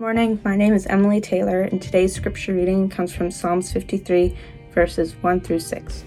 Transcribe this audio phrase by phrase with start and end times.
[0.00, 4.36] Morning, my name is Emily Taylor, and today's scripture reading comes from Psalms 53,
[4.72, 6.04] verses 1 through 6.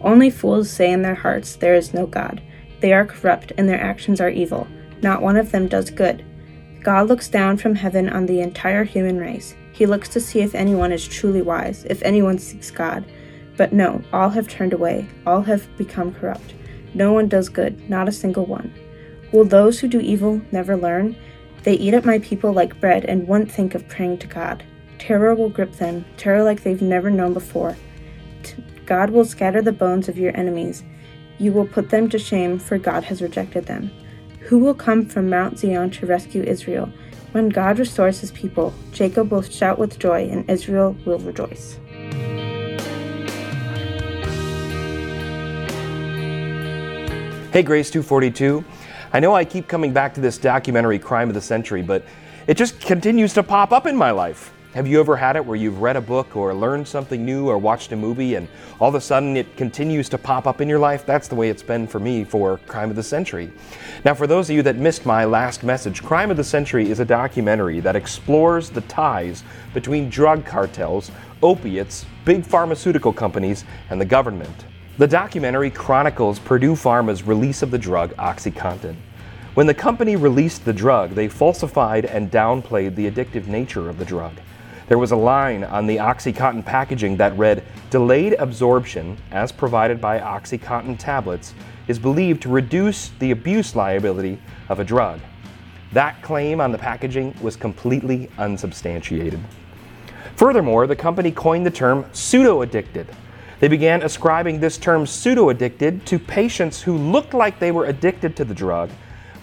[0.00, 2.42] Only fools say in their hearts, There is no God.
[2.80, 4.66] They are corrupt, and their actions are evil.
[5.02, 6.24] Not one of them does good.
[6.82, 9.54] God looks down from heaven on the entire human race.
[9.74, 13.04] He looks to see if anyone is truly wise, if anyone seeks God.
[13.58, 16.54] But no, all have turned away, all have become corrupt.
[16.94, 18.72] No one does good, not a single one.
[19.30, 21.14] Will those who do evil never learn?
[21.66, 24.62] They eat up my people like bread and won't think of praying to God.
[25.00, 27.76] Terror will grip them, terror like they've never known before.
[28.84, 30.84] God will scatter the bones of your enemies.
[31.38, 33.90] You will put them to shame, for God has rejected them.
[34.42, 36.88] Who will come from Mount Zion to rescue Israel?
[37.32, 41.80] When God restores his people, Jacob will shout with joy, and Israel will rejoice.
[47.52, 48.64] Hey, Grace 242.
[49.16, 52.04] I know I keep coming back to this documentary, Crime of the Century, but
[52.46, 54.52] it just continues to pop up in my life.
[54.74, 57.56] Have you ever had it where you've read a book or learned something new or
[57.56, 58.46] watched a movie and
[58.78, 61.06] all of a sudden it continues to pop up in your life?
[61.06, 63.50] That's the way it's been for me for Crime of the Century.
[64.04, 67.00] Now, for those of you that missed my last message, Crime of the Century is
[67.00, 71.10] a documentary that explores the ties between drug cartels,
[71.42, 74.66] opiates, big pharmaceutical companies, and the government.
[74.98, 78.96] The documentary chronicles Purdue Pharma's release of the drug OxyContin.
[79.52, 84.06] When the company released the drug, they falsified and downplayed the addictive nature of the
[84.06, 84.32] drug.
[84.88, 90.18] There was a line on the OxyContin packaging that read, Delayed absorption, as provided by
[90.18, 91.52] OxyContin tablets,
[91.88, 95.20] is believed to reduce the abuse liability of a drug.
[95.92, 99.40] That claim on the packaging was completely unsubstantiated.
[100.36, 103.06] Furthermore, the company coined the term pseudo addicted
[103.58, 108.36] they began ascribing this term pseudo addicted to patients who looked like they were addicted
[108.36, 108.90] to the drug,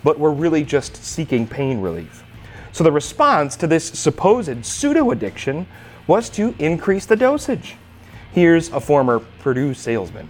[0.04, 2.24] but were really just seeking pain relief.
[2.72, 5.68] So the response to this supposed pseudo addiction
[6.08, 7.76] was to increase the dosage.
[8.34, 10.28] Here's a former Purdue salesman.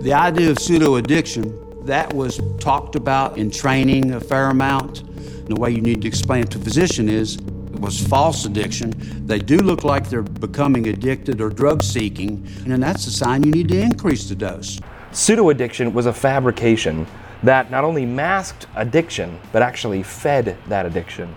[0.00, 5.02] The idea of pseudo addiction that was talked about in training a fair amount.
[5.02, 7.38] And the way you need to explain it to a physician is
[7.78, 8.92] was false addiction.
[9.26, 13.52] They do look like they're becoming addicted or drug seeking, and that's a sign you
[13.52, 14.80] need to increase the dose.
[15.12, 17.06] Pseudo addiction was a fabrication
[17.42, 21.34] that not only masked addiction, but actually fed that addiction.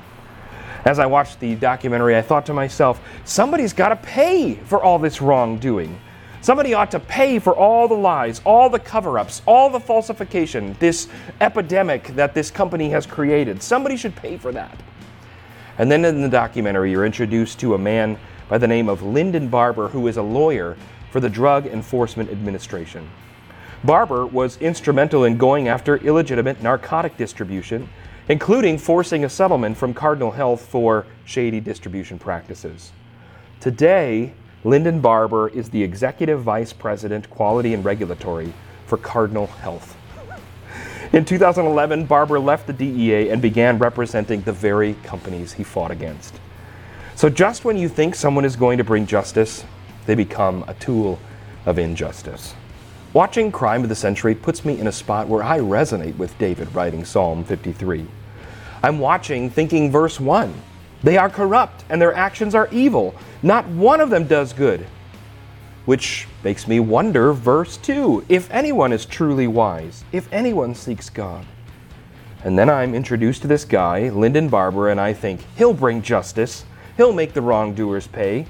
[0.86, 4.98] As I watched the documentary, I thought to myself, somebody's got to pay for all
[5.00, 6.00] this wrongdoing.
[6.42, 10.78] Somebody ought to pay for all the lies, all the cover ups, all the falsification,
[10.80, 11.10] this
[11.42, 13.62] epidemic that this company has created.
[13.62, 14.80] Somebody should pay for that.
[15.78, 18.18] And then in the documentary, you're introduced to a man
[18.50, 20.76] by the name of Linden Barber, who is a lawyer
[21.12, 23.08] for the Drug Enforcement Administration.
[23.84, 27.88] Barber was instrumental in going after illegitimate narcotic distribution,
[28.28, 32.92] including forcing a settlement from Cardinal Health for shady distribution practices.
[33.60, 34.34] Today,
[34.64, 38.52] Linden Barber is the Executive Vice President, Quality and Regulatory
[38.88, 39.96] for Cardinal Health.
[41.14, 46.36] In 2011, Barber left the DEA and began representing the very companies he fought against.
[47.16, 49.64] So, just when you think someone is going to bring justice,
[50.06, 51.18] they become a tool
[51.66, 52.54] of injustice.
[53.14, 56.76] Watching Crime of the Century puts me in a spot where I resonate with David
[56.76, 58.06] writing Psalm 53.
[58.84, 60.54] I'm watching thinking verse 1
[61.04, 63.16] They are corrupt and their actions are evil.
[63.42, 64.86] Not one of them does good
[65.88, 71.46] which makes me wonder, verse 2 if anyone is truly wise, if anyone seeks God.
[72.44, 76.66] And then I'm introduced to this guy, Linden Barber, and I think, he'll bring justice,
[76.98, 78.46] he'll make the wrongdoers pay.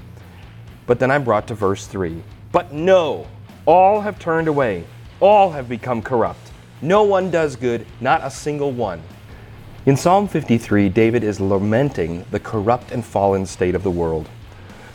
[0.86, 2.20] But then I'm brought to verse 3.
[2.50, 3.28] But no,
[3.66, 4.84] all have turned away,
[5.20, 6.50] all have become corrupt.
[6.82, 9.00] No one does good, not a single one.
[9.86, 14.28] In Psalm 53, David is lamenting the corrupt and fallen state of the world.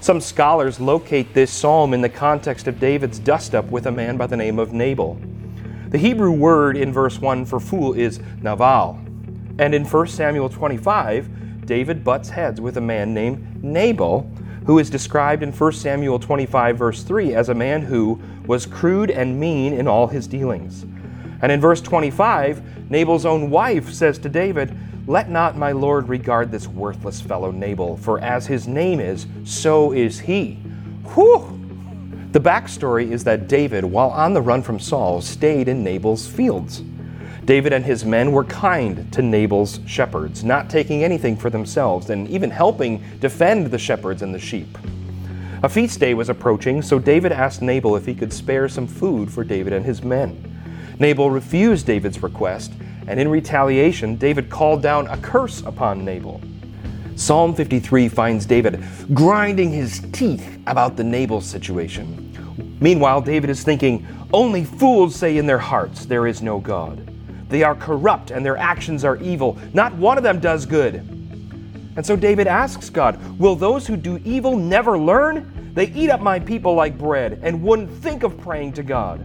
[0.03, 4.17] Some scholars locate this psalm in the context of David's dust up with a man
[4.17, 5.17] by the name of Nabal.
[5.91, 8.99] The Hebrew word in verse 1 for fool is Naval.
[9.59, 14.29] And in 1 Samuel 25, David butts heads with a man named Nabal,
[14.65, 19.09] who is described in 1 Samuel 25, verse 3, as a man who was crude
[19.09, 20.83] and mean in all his dealings.
[21.41, 26.51] And in verse 25, Nabal's own wife says to David, let not my Lord regard
[26.51, 30.53] this worthless fellow Nabal, for as his name is, so is he.
[31.13, 31.59] Whew!
[32.31, 36.81] The backstory is that David, while on the run from Saul, stayed in Nabal's fields.
[37.45, 42.27] David and his men were kind to Nabal's shepherds, not taking anything for themselves, and
[42.29, 44.77] even helping defend the shepherds and the sheep.
[45.63, 49.31] A feast day was approaching, so David asked Nabal if he could spare some food
[49.31, 50.95] for David and his men.
[50.99, 52.71] Nabal refused David's request
[53.07, 56.41] and in retaliation, David called down a curse upon Nabal.
[57.15, 58.83] Psalm 53 finds David
[59.13, 62.77] grinding his teeth about the Nabal situation.
[62.79, 67.09] Meanwhile, David is thinking, Only fools say in their hearts, There is no God.
[67.49, 69.57] They are corrupt and their actions are evil.
[69.73, 70.95] Not one of them does good.
[71.95, 75.71] And so David asks God, Will those who do evil never learn?
[75.75, 79.19] They eat up my people like bread and wouldn't think of praying to God.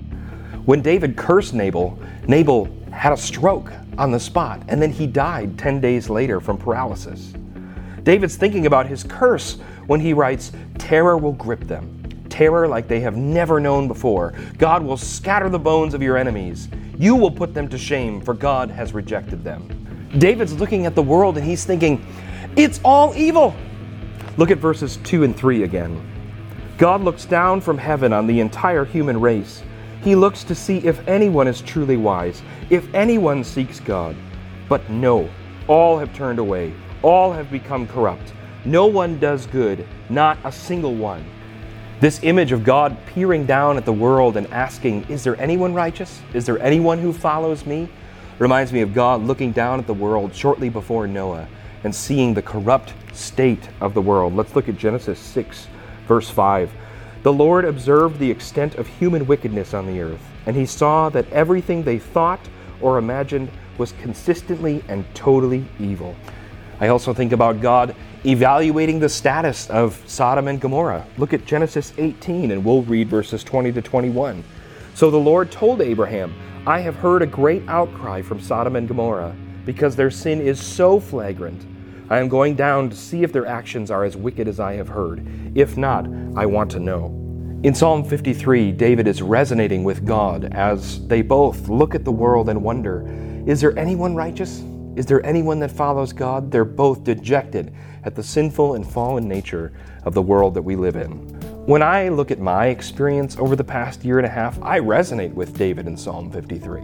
[0.66, 2.66] When David cursed Nabal, Nabal
[2.98, 7.32] had a stroke on the spot, and then he died 10 days later from paralysis.
[8.02, 12.98] David's thinking about his curse when he writes, Terror will grip them, terror like they
[12.98, 14.34] have never known before.
[14.58, 16.68] God will scatter the bones of your enemies.
[16.98, 20.08] You will put them to shame, for God has rejected them.
[20.18, 22.04] David's looking at the world and he's thinking,
[22.56, 23.54] It's all evil.
[24.38, 26.04] Look at verses 2 and 3 again.
[26.78, 29.62] God looks down from heaven on the entire human race.
[30.08, 32.40] He looks to see if anyone is truly wise,
[32.70, 34.16] if anyone seeks God.
[34.66, 35.28] But no,
[35.66, 36.72] all have turned away,
[37.02, 38.32] all have become corrupt.
[38.64, 41.26] No one does good, not a single one.
[42.00, 46.22] This image of God peering down at the world and asking, Is there anyone righteous?
[46.32, 47.86] Is there anyone who follows me?
[48.38, 51.46] reminds me of God looking down at the world shortly before Noah
[51.84, 54.34] and seeing the corrupt state of the world.
[54.34, 55.66] Let's look at Genesis 6,
[56.06, 56.70] verse 5.
[57.24, 61.30] The Lord observed the extent of human wickedness on the earth, and he saw that
[61.32, 62.40] everything they thought
[62.80, 66.14] or imagined was consistently and totally evil.
[66.80, 71.04] I also think about God evaluating the status of Sodom and Gomorrah.
[71.16, 74.44] Look at Genesis 18, and we'll read verses 20 to 21.
[74.94, 76.34] So the Lord told Abraham,
[76.66, 79.34] I have heard a great outcry from Sodom and Gomorrah,
[79.64, 81.64] because their sin is so flagrant.
[82.10, 84.88] I am going down to see if their actions are as wicked as I have
[84.88, 85.26] heard.
[85.54, 86.06] If not,
[86.36, 87.14] I want to know.
[87.64, 92.48] In Psalm 53, David is resonating with God as they both look at the world
[92.48, 93.04] and wonder
[93.46, 94.62] Is there anyone righteous?
[94.96, 96.50] Is there anyone that follows God?
[96.50, 97.74] They're both dejected
[98.04, 99.72] at the sinful and fallen nature
[100.04, 101.10] of the world that we live in.
[101.66, 105.34] When I look at my experience over the past year and a half, I resonate
[105.34, 106.82] with David in Psalm 53.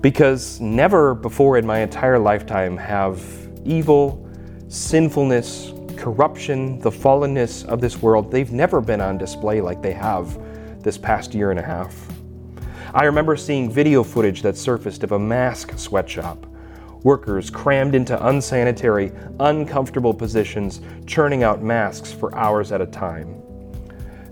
[0.00, 4.28] Because never before in my entire lifetime have evil,
[4.68, 10.38] sinfulness, corruption, the fallenness of this world, they've never been on display like they have
[10.82, 12.08] this past year and a half.
[12.92, 16.46] I remember seeing video footage that surfaced of a mask sweatshop
[17.04, 23.40] workers crammed into unsanitary, uncomfortable positions, churning out masks for hours at a time.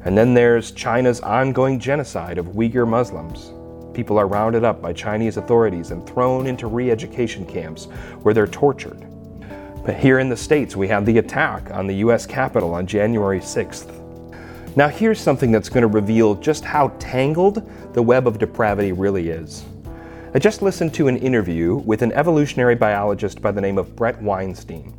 [0.05, 3.53] And then there's China's ongoing genocide of Uyghur Muslims.
[3.95, 7.85] People are rounded up by Chinese authorities and thrown into re education camps
[8.23, 9.07] where they're tortured.
[9.85, 13.41] But here in the States, we have the attack on the US Capitol on January
[13.41, 13.99] 6th.
[14.77, 19.29] Now, here's something that's going to reveal just how tangled the web of depravity really
[19.29, 19.65] is.
[20.35, 24.23] I just listened to an interview with an evolutionary biologist by the name of Brett
[24.23, 24.95] Weinstein.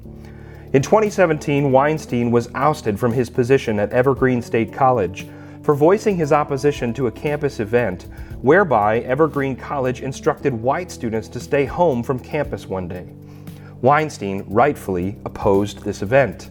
[0.74, 5.28] In 2017, Weinstein was ousted from his position at Evergreen State College
[5.64, 8.08] for voicing his opposition to a campus event
[8.42, 13.08] whereby Evergreen College instructed white students to stay home from campus one day.
[13.84, 16.50] Weinstein rightfully opposed this event.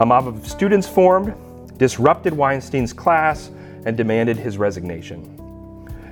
[0.00, 1.32] A mob of students formed,
[1.78, 3.52] disrupted Weinstein's class,
[3.86, 5.38] and demanded his resignation.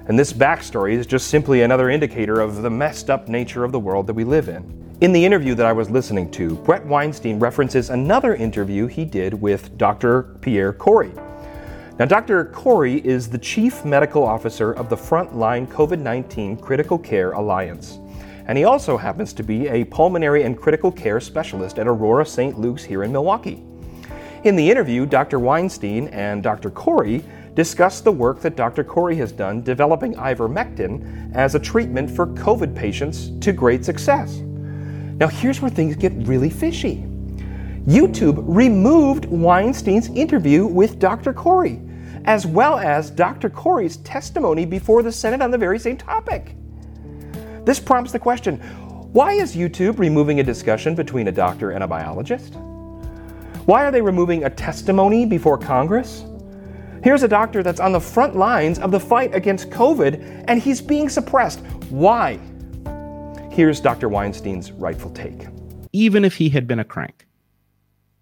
[0.06, 3.81] And this backstory is just simply another indicator of the messed up nature of the
[3.81, 4.97] world that we live in.
[5.00, 9.35] In the interview that I was listening to, Brett Weinstein references another interview he did
[9.35, 10.37] with Dr.
[10.43, 11.13] Pierre Kory.
[11.99, 12.44] Now, Dr.
[12.44, 17.99] Kory is the Chief Medical Officer of the Frontline COVID 19 Critical Care Alliance.
[18.51, 22.59] And he also happens to be a pulmonary and critical care specialist at Aurora St.
[22.59, 23.63] Luke's here in Milwaukee.
[24.43, 25.39] In the interview, Dr.
[25.39, 26.69] Weinstein and Dr.
[26.69, 27.23] Kory
[27.55, 28.83] discussed the work that Dr.
[28.83, 34.39] Kory has done developing ivermectin as a treatment for COVID patients to great success.
[34.39, 37.05] Now, here's where things get really fishy.
[37.87, 41.33] YouTube removed Weinstein's interview with Dr.
[41.33, 41.81] Kory,
[42.25, 43.49] as well as Dr.
[43.49, 46.57] Kory's testimony before the Senate on the very same topic.
[47.70, 48.56] This prompts the question
[49.12, 52.55] why is YouTube removing a discussion between a doctor and a biologist?
[53.65, 56.24] Why are they removing a testimony before Congress?
[57.05, 60.81] Here's a doctor that's on the front lines of the fight against COVID and he's
[60.81, 61.60] being suppressed.
[61.91, 62.41] Why?
[63.53, 64.08] Here's Dr.
[64.08, 65.46] Weinstein's rightful take.
[65.93, 67.29] Even if he had been a crank,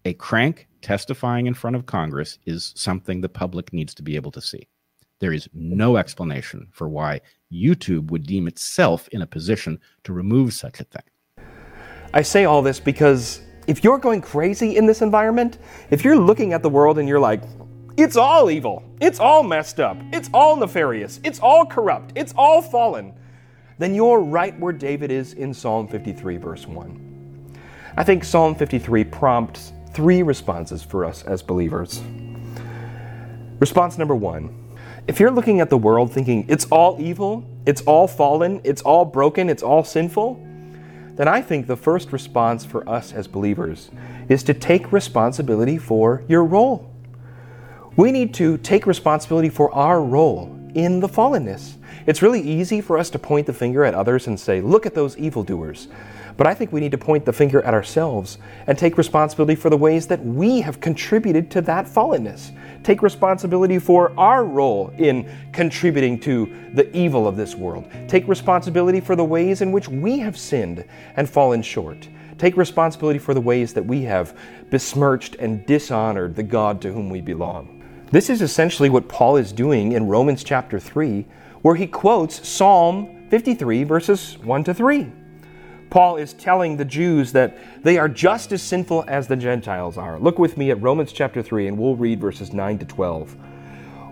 [0.05, 4.29] a crank testifying in front of Congress is something the public needs to be able
[4.29, 4.67] to see.
[5.19, 7.21] There is no explanation for why
[7.51, 11.45] YouTube would deem itself in a position to remove such a thing.
[12.13, 15.59] I say all this because if you're going crazy in this environment,
[15.91, 17.43] if you're looking at the world and you're like,
[17.97, 18.83] it's all evil.
[19.01, 19.97] It's all messed up.
[20.13, 21.19] It's all nefarious.
[21.23, 22.13] It's all corrupt.
[22.15, 23.13] It's all fallen.
[23.77, 27.59] Then you're right where David is in Psalm 53, verse 1.
[27.97, 32.01] I think Psalm 53 prompts three responses for us as believers.
[33.59, 34.55] Response number one
[35.07, 39.05] if you're looking at the world thinking it's all evil, it's all fallen, it's all
[39.05, 40.45] broken, it's all sinful,
[41.15, 43.89] then I think the first response for us as believers
[44.29, 46.89] is to take responsibility for your role.
[47.97, 51.73] We need to take responsibility for our role in the fallenness.
[52.05, 54.95] It's really easy for us to point the finger at others and say, look at
[54.95, 55.87] those evildoers.
[56.39, 59.69] But I think we need to point the finger at ourselves and take responsibility for
[59.69, 62.55] the ways that we have contributed to that fallenness.
[62.81, 67.91] Take responsibility for our role in contributing to the evil of this world.
[68.07, 70.85] Take responsibility for the ways in which we have sinned
[71.17, 72.07] and fallen short.
[72.37, 74.33] Take responsibility for the ways that we have
[74.69, 77.83] besmirched and dishonored the God to whom we belong.
[78.11, 81.25] This is essentially what Paul is doing in Romans chapter 3,
[81.63, 85.11] where he quotes Psalm 53, verses 1 to 3.
[85.89, 90.19] Paul is telling the Jews that they are just as sinful as the Gentiles are.
[90.19, 93.35] Look with me at Romans chapter 3, and we'll read verses 9 to 12.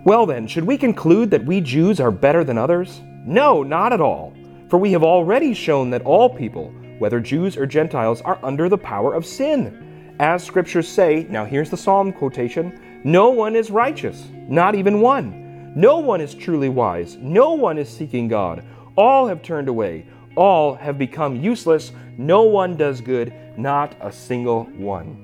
[0.04, 3.02] Well, then, should we conclude that we Jews are better than others?
[3.26, 4.34] No, not at all.
[4.70, 8.78] For we have already shown that all people, whether Jews or Gentiles, are under the
[8.78, 10.16] power of sin.
[10.20, 15.74] As scriptures say, now here's the Psalm quotation no one is righteous, not even one.
[15.76, 17.18] No one is truly wise.
[17.18, 18.64] No one is seeking God.
[18.96, 20.08] All have turned away
[20.38, 21.92] all have become useless.
[22.18, 25.24] No one does good, not a single one.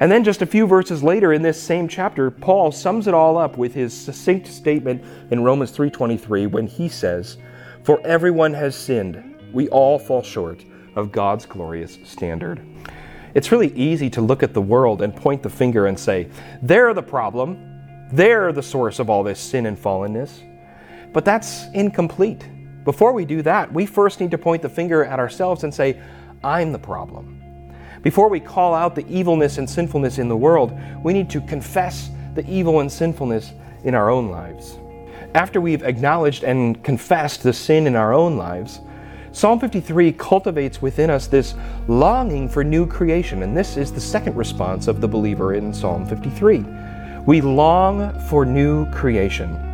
[0.00, 3.38] And then just a few verses later in this same chapter, Paul sums it all
[3.38, 7.38] up with his succinct statement in Romans 3:23 when he says,
[7.82, 9.22] "For everyone has sinned.
[9.52, 10.64] We all fall short
[10.96, 12.60] of God's glorious standard."
[13.34, 16.28] It's really easy to look at the world and point the finger and say,
[16.60, 17.56] "They're the problem.
[18.12, 20.40] They're the source of all this sin and fallenness."
[21.12, 22.44] But that's incomplete.
[22.84, 26.00] Before we do that, we first need to point the finger at ourselves and say,
[26.42, 27.40] I'm the problem.
[28.02, 32.10] Before we call out the evilness and sinfulness in the world, we need to confess
[32.34, 33.52] the evil and sinfulness
[33.84, 34.78] in our own lives.
[35.34, 38.80] After we've acknowledged and confessed the sin in our own lives,
[39.32, 41.54] Psalm 53 cultivates within us this
[41.88, 46.06] longing for new creation, and this is the second response of the believer in Psalm
[46.06, 46.64] 53.
[47.26, 49.73] We long for new creation.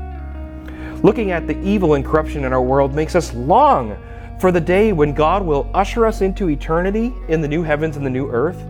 [1.03, 3.97] Looking at the evil and corruption in our world makes us long
[4.39, 8.05] for the day when God will usher us into eternity in the new heavens and
[8.05, 8.61] the new earth.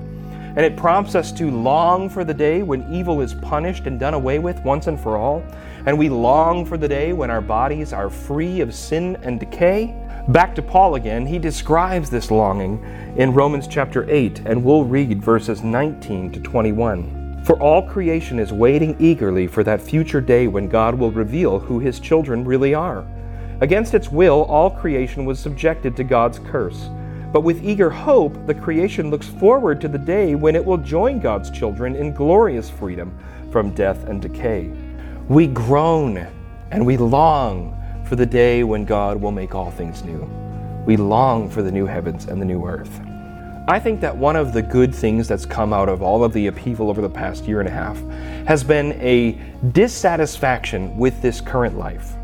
[0.57, 4.15] And it prompts us to long for the day when evil is punished and done
[4.15, 5.43] away with once and for all.
[5.87, 9.95] And we long for the day when our bodies are free of sin and decay.
[10.29, 12.85] Back to Paul again, he describes this longing
[13.17, 17.20] in Romans chapter 8, and we'll read verses 19 to 21.
[17.51, 21.81] For all creation is waiting eagerly for that future day when God will reveal who
[21.81, 23.05] his children really are.
[23.61, 26.89] Against its will, all creation was subjected to God's curse.
[27.33, 31.19] But with eager hope, the creation looks forward to the day when it will join
[31.19, 33.19] God's children in glorious freedom
[33.51, 34.71] from death and decay.
[35.29, 36.25] We groan
[36.71, 37.77] and we long
[38.07, 40.23] for the day when God will make all things new.
[40.87, 43.10] We long for the new heavens and the new earth.
[43.71, 46.49] I think that one of the good things that's come out of all of the
[46.49, 47.97] upheaval over the past year and a half
[48.45, 52.17] has been a dissatisfaction with this current life.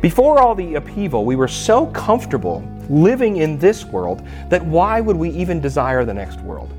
[0.00, 5.16] Before all the upheaval, we were so comfortable living in this world that why would
[5.16, 6.72] we even desire the next world?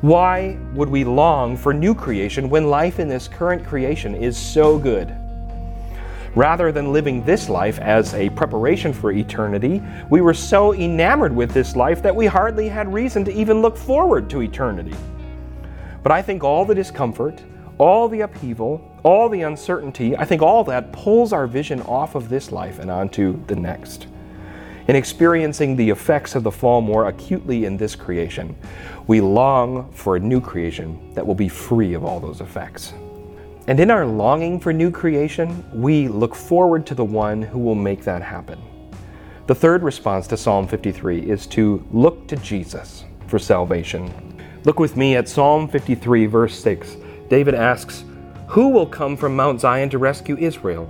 [0.00, 4.78] Why would we long for new creation when life in this current creation is so
[4.78, 5.14] good?
[6.36, 11.50] Rather than living this life as a preparation for eternity, we were so enamored with
[11.52, 14.94] this life that we hardly had reason to even look forward to eternity.
[16.02, 17.42] But I think all the discomfort,
[17.78, 22.28] all the upheaval, all the uncertainty, I think all that pulls our vision off of
[22.28, 24.06] this life and onto the next.
[24.88, 28.54] In experiencing the effects of the fall more acutely in this creation,
[29.06, 32.92] we long for a new creation that will be free of all those effects.
[33.68, 37.74] And in our longing for new creation, we look forward to the one who will
[37.74, 38.62] make that happen.
[39.48, 44.40] The third response to Psalm 53 is to look to Jesus for salvation.
[44.64, 46.96] Look with me at Psalm 53, verse 6.
[47.28, 48.04] David asks,
[48.48, 50.88] Who will come from Mount Zion to rescue Israel?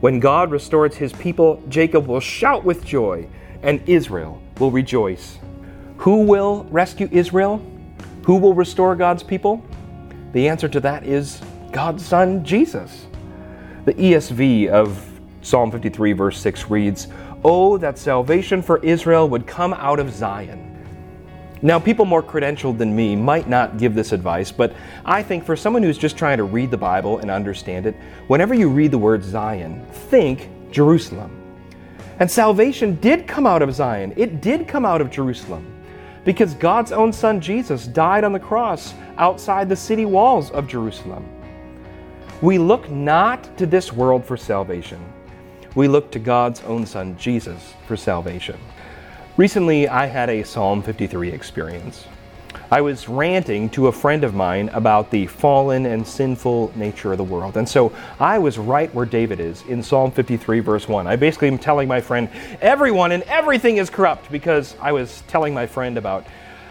[0.00, 3.28] When God restores his people, Jacob will shout with joy,
[3.62, 5.38] and Israel will rejoice.
[5.98, 7.62] Who will rescue Israel?
[8.24, 9.62] Who will restore God's people?
[10.32, 11.40] The answer to that is
[11.76, 13.06] God's Son, Jesus.
[13.84, 14.98] The ESV of
[15.42, 17.08] Psalm 53, verse 6 reads,
[17.44, 20.74] Oh, that salvation for Israel would come out of Zion.
[21.60, 25.54] Now, people more credentialed than me might not give this advice, but I think for
[25.54, 27.94] someone who's just trying to read the Bible and understand it,
[28.26, 31.30] whenever you read the word Zion, think Jerusalem.
[32.20, 35.70] And salvation did come out of Zion, it did come out of Jerusalem.
[36.24, 41.35] because God's own Son Jesus died on the cross outside the city walls of Jerusalem.
[42.42, 45.02] We look not to this world for salvation.
[45.74, 48.58] We look to God's own Son Jesus for salvation.
[49.38, 52.06] Recently, I had a Psalm 53 experience.
[52.70, 57.18] I was ranting to a friend of mine about the fallen and sinful nature of
[57.18, 57.56] the world.
[57.56, 57.90] And so
[58.20, 61.06] I was right where David is in Psalm 53, verse 1.
[61.06, 62.28] I basically am telling my friend,
[62.60, 66.26] everyone and everything is corrupt because I was telling my friend about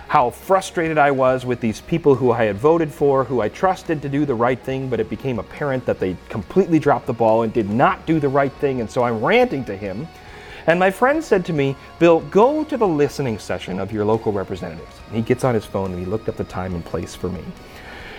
[0.07, 4.01] how frustrated I was with these people who I had voted for, who I trusted
[4.01, 7.43] to do the right thing, but it became apparent that they completely dropped the ball
[7.43, 8.81] and did not do the right thing.
[8.81, 10.07] And so I'm ranting to him.
[10.67, 14.31] And my friend said to me, Bill, go to the listening session of your local
[14.31, 14.95] representatives.
[15.07, 17.29] And he gets on his phone and he looked up the time and place for
[17.29, 17.43] me.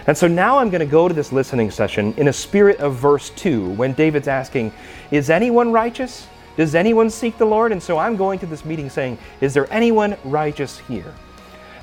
[0.07, 2.95] And so now I'm going to go to this listening session in a spirit of
[2.95, 4.73] verse 2 when David's asking,
[5.11, 6.29] Is anyone righteous?
[6.57, 7.73] Does anyone seek the Lord?
[7.73, 11.13] And so I'm going to this meeting saying, Is there anyone righteous here?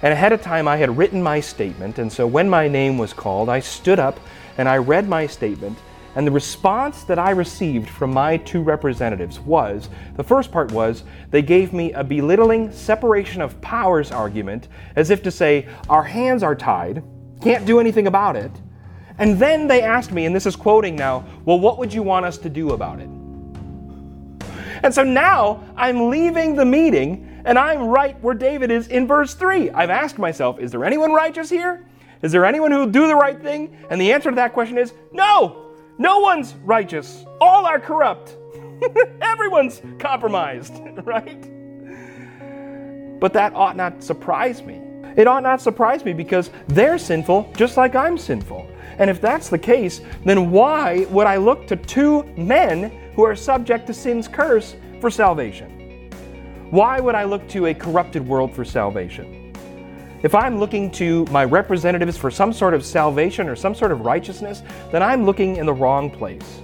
[0.03, 1.97] And ahead of time, I had written my statement.
[1.97, 4.19] And so when my name was called, I stood up
[4.57, 5.79] and I read my statement.
[6.15, 11.05] And the response that I received from my two representatives was the first part was
[11.31, 14.67] they gave me a belittling separation of powers argument,
[14.97, 17.01] as if to say, Our hands are tied,
[17.41, 18.51] can't do anything about it.
[19.17, 22.25] And then they asked me, and this is quoting now, Well, what would you want
[22.25, 23.09] us to do about it?
[24.83, 29.33] And so now I'm leaving the meeting and I'm right where David is in verse
[29.33, 29.71] 3.
[29.71, 31.85] I've asked myself, Is there anyone righteous here?
[32.21, 33.77] Is there anyone who will do the right thing?
[33.89, 35.71] And the answer to that question is no.
[35.97, 37.25] No one's righteous.
[37.41, 38.37] All are corrupt.
[39.21, 40.73] Everyone's compromised,
[41.03, 41.49] right?
[43.19, 44.81] But that ought not surprise me.
[45.15, 48.67] It ought not surprise me because they're sinful just like I'm sinful.
[48.97, 53.35] And if that's the case, then why would I look to two men who are
[53.35, 55.82] subject to sin's curse for salvation?
[56.73, 59.53] Why would I look to a corrupted world for salvation?
[60.23, 64.01] If I'm looking to my representatives for some sort of salvation or some sort of
[64.01, 66.61] righteousness, then I'm looking in the wrong place.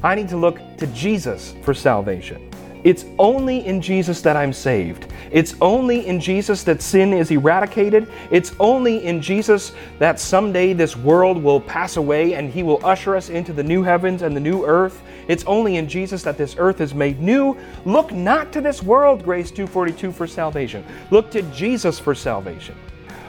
[0.00, 2.52] I need to look to Jesus for salvation.
[2.84, 5.06] It's only in Jesus that I'm saved.
[5.32, 8.08] It's only in Jesus that sin is eradicated.
[8.30, 13.16] It's only in Jesus that someday this world will pass away and He will usher
[13.16, 15.02] us into the new heavens and the new earth.
[15.28, 17.56] It's only in Jesus that this earth is made new.
[17.84, 20.84] Look not to this world, Grace 242, for salvation.
[21.10, 22.74] Look to Jesus for salvation.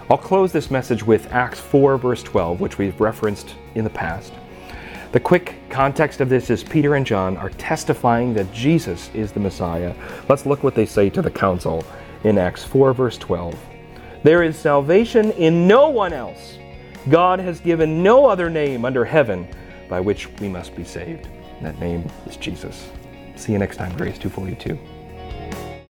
[0.09, 4.33] I'll close this message with Acts 4, verse 12, which we've referenced in the past.
[5.13, 9.39] The quick context of this is Peter and John are testifying that Jesus is the
[9.39, 9.93] Messiah.
[10.27, 11.85] Let's look what they say to the council
[12.23, 13.55] in Acts 4, verse 12.
[14.23, 16.57] There is salvation in no one else.
[17.09, 19.47] God has given no other name under heaven
[19.89, 21.27] by which we must be saved.
[21.63, 22.89] That name is Jesus.
[23.37, 24.77] See you next time, Grace 242.